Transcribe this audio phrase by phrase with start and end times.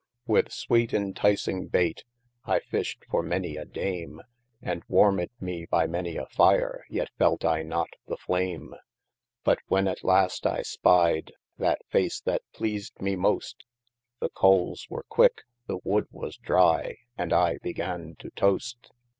[0.25, 2.05] With sweete entising baite,
[2.45, 4.21] I fisht for manie a dame,
[4.59, 8.73] And warmed me by manie a fire, yet felt I not the flame:
[9.43, 13.63] But when at last I spied, that face that pleasde me most,
[14.19, 18.89] The coales were quicke, the woode was drie, & I began to tost.